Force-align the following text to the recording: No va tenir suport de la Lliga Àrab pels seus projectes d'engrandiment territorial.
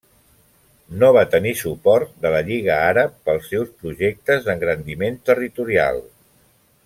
No 1.01 1.09
va 1.17 1.21
tenir 1.33 1.51
suport 1.59 2.15
de 2.23 2.31
la 2.37 2.39
Lliga 2.47 2.77
Àrab 2.87 3.13
pels 3.29 3.45
seus 3.53 3.69
projectes 3.83 4.49
d'engrandiment 4.49 5.21
territorial. 5.31 6.05